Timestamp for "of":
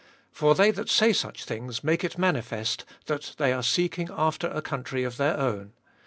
5.03-5.17